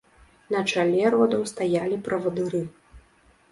[0.55, 2.65] На чале родаў стаялі правадыры.